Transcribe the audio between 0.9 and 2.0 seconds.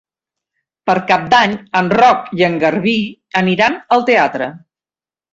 Cap d'Any en